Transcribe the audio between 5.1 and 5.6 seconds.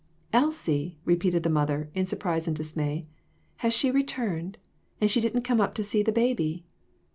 she didn't